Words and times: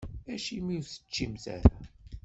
Acimi 0.33 0.75
ur 0.79 0.85
teččimt 0.85 1.45
ara? 1.55 1.75